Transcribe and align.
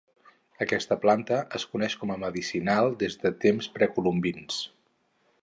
Aquesta 0.65 0.95
planta 1.03 1.37
es 1.59 1.65
coneix 1.73 1.97
com 2.05 2.15
a 2.15 2.17
medicinal 2.23 2.91
des 3.05 3.19
de 3.27 3.33
temps 3.45 3.69
precolombins. 3.77 4.61